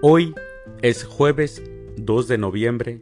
Hoy 0.00 0.32
es 0.80 1.02
jueves 1.02 1.60
2 1.96 2.28
de 2.28 2.38
noviembre 2.38 3.00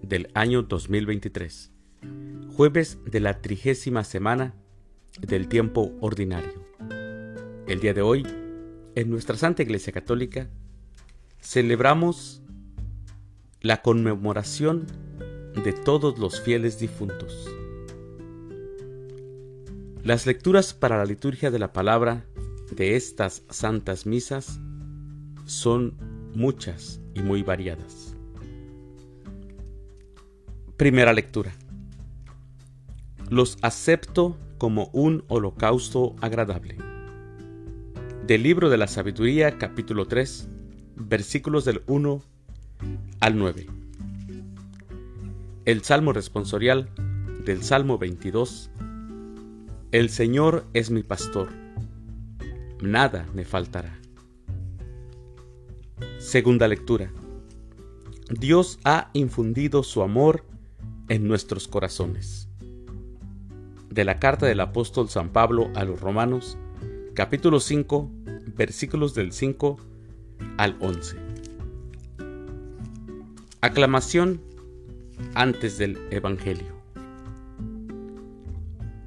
del 0.00 0.30
año 0.32 0.62
2023, 0.62 1.70
jueves 2.56 2.96
de 3.04 3.20
la 3.20 3.42
trigésima 3.42 4.02
semana 4.02 4.54
del 5.20 5.48
tiempo 5.48 5.92
ordinario. 6.00 6.54
El 7.66 7.80
día 7.80 7.92
de 7.92 8.00
hoy, 8.00 8.26
en 8.94 9.10
nuestra 9.10 9.36
Santa 9.36 9.62
Iglesia 9.62 9.92
Católica, 9.92 10.48
celebramos 11.42 12.40
la 13.60 13.82
conmemoración 13.82 14.86
de 15.62 15.74
todos 15.74 16.18
los 16.18 16.40
fieles 16.40 16.78
difuntos. 16.78 17.46
Las 20.02 20.24
lecturas 20.24 20.72
para 20.72 20.96
la 20.96 21.04
liturgia 21.04 21.50
de 21.50 21.58
la 21.58 21.74
palabra 21.74 22.24
de 22.70 22.96
estas 22.96 23.42
santas 23.50 24.06
misas 24.06 24.58
son 25.44 26.17
muchas 26.38 27.00
y 27.14 27.20
muy 27.20 27.42
variadas. 27.42 28.14
Primera 30.76 31.12
lectura. 31.12 31.52
Los 33.28 33.58
acepto 33.60 34.38
como 34.56 34.88
un 34.92 35.24
holocausto 35.26 36.14
agradable. 36.20 36.78
Del 38.24 38.44
libro 38.44 38.70
de 38.70 38.78
la 38.78 38.86
sabiduría 38.86 39.58
capítulo 39.58 40.06
3 40.06 40.48
versículos 40.94 41.64
del 41.64 41.82
1 41.88 42.22
al 43.18 43.36
9. 43.36 43.66
El 45.64 45.82
Salmo 45.82 46.12
responsorial 46.12 46.88
del 47.44 47.64
Salmo 47.64 47.98
22. 47.98 48.70
El 49.90 50.08
Señor 50.08 50.66
es 50.72 50.92
mi 50.92 51.02
pastor, 51.02 51.48
nada 52.80 53.26
me 53.34 53.44
faltará. 53.44 53.98
Segunda 56.18 56.66
lectura. 56.66 57.12
Dios 58.28 58.80
ha 58.84 59.08
infundido 59.12 59.84
su 59.84 60.02
amor 60.02 60.44
en 61.08 61.28
nuestros 61.28 61.68
corazones. 61.68 62.48
De 63.88 64.04
la 64.04 64.18
carta 64.18 64.44
del 64.44 64.58
apóstol 64.58 65.08
San 65.08 65.30
Pablo 65.30 65.70
a 65.76 65.84
los 65.84 66.00
Romanos, 66.00 66.58
capítulo 67.14 67.60
5, 67.60 68.10
versículos 68.56 69.14
del 69.14 69.32
5 69.32 69.78
al 70.56 70.76
11. 70.80 71.16
Aclamación 73.60 74.40
antes 75.34 75.78
del 75.78 75.98
Evangelio. 76.10 76.74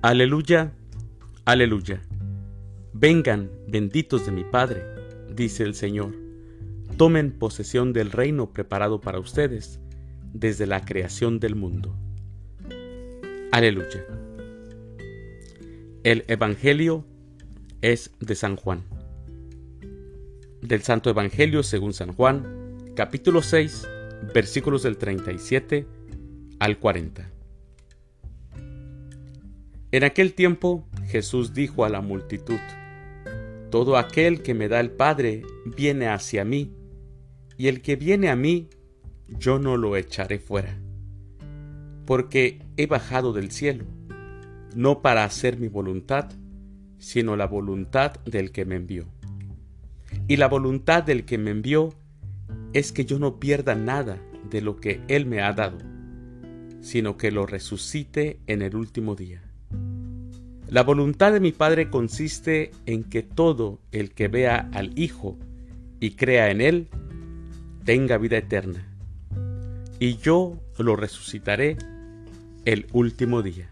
Aleluya, 0.01 0.71
aleluya. 1.43 2.01
Vengan, 2.93 3.51
benditos 3.67 4.25
de 4.25 4.31
mi 4.31 4.45
Padre, 4.45 4.85
dice 5.35 5.63
el 5.63 5.75
Señor. 5.75 6.30
Tomen 7.01 7.31
posesión 7.31 7.93
del 7.93 8.11
reino 8.11 8.53
preparado 8.53 9.01
para 9.01 9.17
ustedes 9.17 9.79
desde 10.33 10.67
la 10.67 10.85
creación 10.85 11.39
del 11.39 11.55
mundo. 11.55 11.97
Aleluya. 13.51 14.05
El 16.03 16.23
Evangelio 16.27 17.03
es 17.81 18.11
de 18.19 18.35
San 18.35 18.55
Juan 18.55 18.83
del 20.61 20.83
Santo 20.83 21.09
Evangelio 21.09 21.63
según 21.63 21.93
San 21.93 22.13
Juan, 22.13 22.77
capítulo 22.95 23.41
6, 23.41 23.87
versículos 24.31 24.83
del 24.83 24.97
37 24.97 25.87
al 26.59 26.77
40. 26.77 27.31
En 29.91 30.03
aquel 30.03 30.35
tiempo 30.35 30.87
Jesús 31.07 31.55
dijo 31.55 31.83
a 31.83 31.89
la 31.89 32.01
multitud, 32.01 32.59
Todo 33.71 33.97
aquel 33.97 34.43
que 34.43 34.53
me 34.53 34.67
da 34.67 34.79
el 34.79 34.91
Padre 34.91 35.41
viene 35.65 36.07
hacia 36.07 36.45
mí, 36.45 36.75
y 37.61 37.67
el 37.67 37.83
que 37.83 37.95
viene 37.95 38.29
a 38.29 38.35
mí, 38.35 38.69
yo 39.37 39.59
no 39.59 39.77
lo 39.77 39.95
echaré 39.95 40.39
fuera, 40.39 40.79
porque 42.07 42.57
he 42.75 42.87
bajado 42.87 43.33
del 43.33 43.51
cielo, 43.51 43.85
no 44.75 45.03
para 45.03 45.25
hacer 45.25 45.59
mi 45.59 45.67
voluntad, 45.67 46.31
sino 46.97 47.35
la 47.35 47.45
voluntad 47.45 48.13
del 48.25 48.51
que 48.51 48.65
me 48.65 48.77
envió. 48.77 49.05
Y 50.27 50.37
la 50.37 50.47
voluntad 50.47 51.03
del 51.03 51.23
que 51.23 51.37
me 51.37 51.51
envió 51.51 51.93
es 52.73 52.91
que 52.91 53.05
yo 53.05 53.19
no 53.19 53.39
pierda 53.39 53.75
nada 53.75 54.19
de 54.49 54.61
lo 54.61 54.77
que 54.77 54.99
Él 55.07 55.27
me 55.27 55.43
ha 55.43 55.53
dado, 55.53 55.77
sino 56.79 57.15
que 57.15 57.29
lo 57.29 57.45
resucite 57.45 58.39
en 58.47 58.63
el 58.63 58.75
último 58.75 59.13
día. 59.13 59.43
La 60.67 60.81
voluntad 60.81 61.31
de 61.31 61.39
mi 61.39 61.51
Padre 61.51 61.91
consiste 61.91 62.71
en 62.87 63.03
que 63.03 63.21
todo 63.21 63.81
el 63.91 64.15
que 64.15 64.29
vea 64.29 64.67
al 64.73 64.97
Hijo 64.97 65.37
y 65.99 66.15
crea 66.15 66.49
en 66.49 66.61
Él, 66.61 66.87
tenga 67.83 68.17
vida 68.17 68.37
eterna, 68.37 68.87
y 69.99 70.17
yo 70.17 70.59
lo 70.77 70.95
resucitaré 70.95 71.77
el 72.65 72.87
último 72.93 73.41
día. 73.41 73.69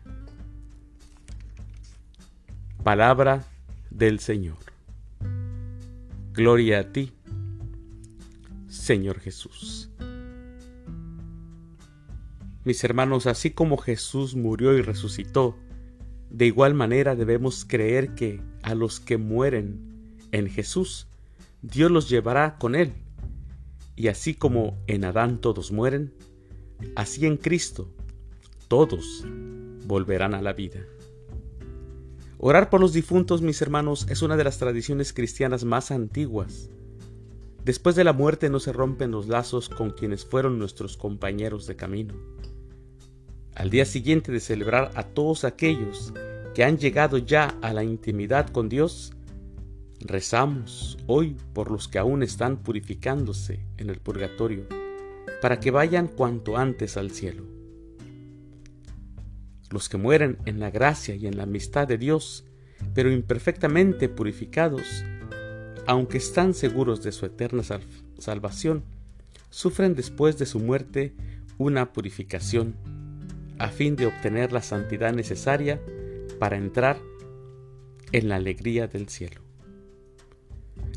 Palabra 2.83 3.45
del 3.89 4.19
Señor. 4.19 4.57
Gloria 6.33 6.79
a 6.79 6.91
ti, 6.91 7.11
Señor 8.67 9.19
Jesús. 9.19 9.89
Mis 12.63 12.83
hermanos, 12.83 13.25
así 13.25 13.51
como 13.51 13.77
Jesús 13.77 14.35
murió 14.35 14.77
y 14.77 14.81
resucitó, 14.81 15.57
de 16.29 16.45
igual 16.45 16.73
manera 16.73 17.15
debemos 17.15 17.65
creer 17.65 18.13
que 18.15 18.41
a 18.61 18.75
los 18.75 18.99
que 18.99 19.17
mueren 19.17 20.17
en 20.31 20.47
Jesús, 20.47 21.07
Dios 21.61 21.91
los 21.91 22.09
llevará 22.09 22.57
con 22.57 22.75
Él. 22.75 22.93
Y 23.99 24.07
así 24.07 24.33
como 24.33 24.81
en 24.87 25.03
Adán 25.03 25.41
todos 25.41 25.73
mueren, 25.73 26.13
así 26.95 27.25
en 27.25 27.35
Cristo 27.35 27.89
todos 28.69 29.25
volverán 29.85 30.33
a 30.33 30.41
la 30.41 30.53
vida. 30.53 30.79
Orar 32.37 32.69
por 32.69 32.79
los 32.79 32.93
difuntos, 32.93 33.41
mis 33.41 33.61
hermanos, 33.61 34.07
es 34.09 34.21
una 34.21 34.37
de 34.37 34.45
las 34.45 34.57
tradiciones 34.57 35.11
cristianas 35.11 35.65
más 35.65 35.91
antiguas. 35.91 36.69
Después 37.65 37.97
de 37.97 38.05
la 38.05 38.13
muerte 38.13 38.49
no 38.49 38.61
se 38.61 38.71
rompen 38.71 39.11
los 39.11 39.27
lazos 39.27 39.67
con 39.67 39.91
quienes 39.91 40.23
fueron 40.23 40.57
nuestros 40.59 40.95
compañeros 40.95 41.67
de 41.67 41.75
camino. 41.75 42.13
Al 43.53 43.69
día 43.69 43.83
siguiente 43.83 44.31
de 44.31 44.39
celebrar 44.39 44.91
a 44.95 45.03
todos 45.03 45.43
aquellos 45.43 46.13
que 46.55 46.63
han 46.63 46.77
llegado 46.77 47.17
ya 47.17 47.57
a 47.61 47.73
la 47.73 47.83
intimidad 47.83 48.47
con 48.47 48.69
Dios, 48.69 49.11
rezamos 50.01 50.97
hoy 51.07 51.35
por 51.53 51.71
los 51.71 51.87
que 51.87 51.99
aún 51.99 52.23
están 52.23 52.57
purificándose 52.57 53.65
en 53.77 53.89
el 53.89 53.99
purgatorio, 53.99 54.67
para 55.41 55.59
que 55.59 55.71
vayan 55.71 56.07
cuanto 56.07 56.57
antes 56.57 56.97
al 56.97 57.11
cielo. 57.11 57.43
Los 59.69 59.89
que 59.89 59.97
mueren 59.97 60.37
en 60.45 60.59
la 60.59 60.71
gracia 60.71 61.15
y 61.15 61.27
en 61.27 61.37
la 61.37 61.43
amistad 61.43 61.87
de 61.87 61.97
Dios, 61.97 62.45
pero 62.93 63.11
imperfectamente 63.11 64.09
purificados, 64.09 65.03
aunque 65.85 66.17
están 66.17 66.53
seguros 66.53 67.03
de 67.03 67.11
su 67.11 67.25
eterna 67.25 67.63
salvación, 68.17 68.83
sufren 69.49 69.95
después 69.95 70.37
de 70.37 70.45
su 70.45 70.59
muerte 70.59 71.13
una 71.57 71.91
purificación, 71.93 72.75
a 73.57 73.67
fin 73.67 73.95
de 73.95 74.05
obtener 74.05 74.53
la 74.53 74.61
santidad 74.61 75.13
necesaria 75.13 75.81
para 76.39 76.57
entrar 76.57 76.97
en 78.11 78.29
la 78.29 78.37
alegría 78.37 78.87
del 78.87 79.09
cielo. 79.09 79.48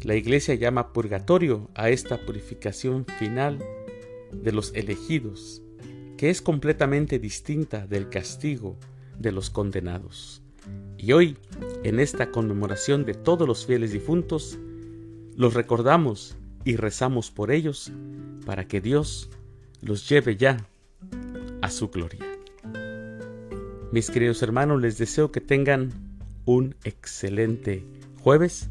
La 0.03 0.17
Iglesia 0.17 0.55
llama 0.55 0.93
purgatorio 0.93 1.71
a 1.75 1.89
esta 1.89 2.19
purificación 2.27 3.07
final 3.19 3.59
de 4.33 4.53
los 4.53 4.75
elegidos 4.75 5.63
que 6.17 6.31
es 6.31 6.43
completamente 6.43 7.19
distinta 7.19 7.87
del 7.87 8.09
castigo 8.09 8.77
de 9.19 9.33
los 9.33 9.51
condenados. 9.51 10.43
Y 10.97 11.13
hoy, 11.13 11.37
en 11.83 11.99
esta 11.99 12.31
conmemoración 12.31 13.05
de 13.05 13.15
todos 13.15 13.47
los 13.47 13.67
fieles 13.67 13.93
difuntos, 13.93 14.59
los 15.37 15.55
recordamos 15.55 16.37
y 16.65 16.77
rezamos 16.77 17.31
por 17.31 17.51
ellos 17.51 17.91
para 18.47 18.69
que 18.69 18.81
Dios 18.81 19.31
los 19.81 20.09
lleve 20.09 20.37
ya 20.37 20.65
a 21.61 21.71
su 21.71 21.89
gloria. 21.91 22.25
Mis 23.91 24.11
queridos 24.11 24.43
hermanos, 24.43 24.81
les 24.81 24.99
deseo 24.99 25.33
que 25.33 25.41
tengan 25.41 25.93
un 26.45 26.77
excelente 26.85 27.85
jueves. 28.21 28.71